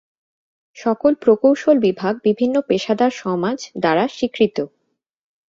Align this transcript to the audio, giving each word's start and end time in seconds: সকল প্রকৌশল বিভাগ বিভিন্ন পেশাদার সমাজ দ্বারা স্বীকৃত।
সকল 0.77 1.11
প্রকৌশল 1.15 1.75
বিভাগ 1.79 2.13
বিভিন্ন 2.23 2.55
পেশাদার 2.69 3.11
সমাজ 3.21 3.57
দ্বারা 3.81 4.03
স্বীকৃত। 4.07 4.57